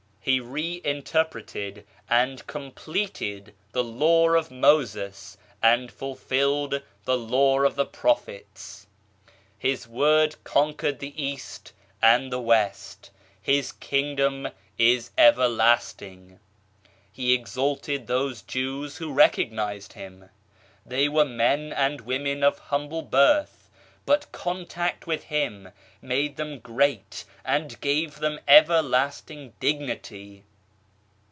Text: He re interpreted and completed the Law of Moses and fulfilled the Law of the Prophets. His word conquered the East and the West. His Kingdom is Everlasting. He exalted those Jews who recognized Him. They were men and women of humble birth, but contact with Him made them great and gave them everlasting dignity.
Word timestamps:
He 0.23 0.39
re 0.39 0.79
interpreted 0.83 1.83
and 2.07 2.45
completed 2.45 3.55
the 3.71 3.83
Law 3.83 4.29
of 4.33 4.51
Moses 4.51 5.35
and 5.63 5.91
fulfilled 5.91 6.83
the 7.05 7.17
Law 7.17 7.61
of 7.61 7.73
the 7.75 7.87
Prophets. 7.87 8.85
His 9.57 9.87
word 9.87 10.35
conquered 10.43 10.99
the 10.99 11.19
East 11.19 11.73
and 12.03 12.31
the 12.31 12.39
West. 12.39 13.09
His 13.41 13.71
Kingdom 13.71 14.49
is 14.77 15.09
Everlasting. 15.17 16.39
He 17.11 17.33
exalted 17.33 18.05
those 18.05 18.43
Jews 18.43 18.97
who 18.97 19.11
recognized 19.11 19.93
Him. 19.93 20.29
They 20.85 21.09
were 21.09 21.25
men 21.25 21.73
and 21.73 22.01
women 22.01 22.43
of 22.43 22.59
humble 22.59 23.01
birth, 23.01 23.57
but 24.03 24.29
contact 24.31 25.05
with 25.05 25.25
Him 25.25 25.69
made 26.01 26.35
them 26.35 26.57
great 26.57 27.23
and 27.45 27.79
gave 27.79 28.17
them 28.17 28.39
everlasting 28.47 29.53
dignity. 29.59 30.43